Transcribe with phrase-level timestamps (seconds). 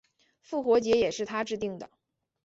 [0.41, 1.87] 复活节也是他制定的。